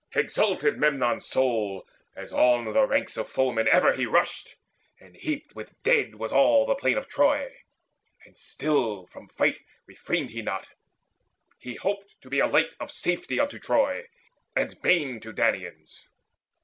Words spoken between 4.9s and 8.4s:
And heaped with dead was all the plain of Troy. And